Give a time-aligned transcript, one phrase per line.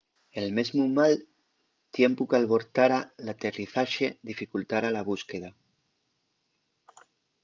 [0.41, 1.13] el mesmu mal
[1.97, 5.49] tiempu qu’albortara l’aterrizaxe dificultara la búsqueda